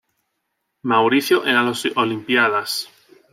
Mauricio 0.81 1.45
en 1.45 1.53
las 1.63 1.85
Olimpíadas 1.95 2.89